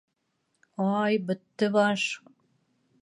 [1.01, 2.07] Ай, бөттө баш!